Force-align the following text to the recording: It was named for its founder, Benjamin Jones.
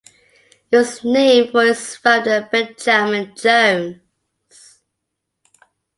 It 0.71 0.77
was 0.77 1.03
named 1.03 1.51
for 1.51 1.63
its 1.63 1.95
founder, 1.95 2.49
Benjamin 2.51 3.35
Jones. 3.35 4.01